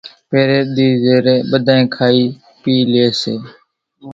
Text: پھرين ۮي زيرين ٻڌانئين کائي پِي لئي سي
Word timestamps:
پھرين 0.29 0.63
ۮي 0.75 0.87
زيرين 1.03 1.39
ٻڌانئين 1.51 1.85
کائي 1.95 2.23
پِي 2.61 2.73
لئي 2.91 3.07
سي 3.21 3.33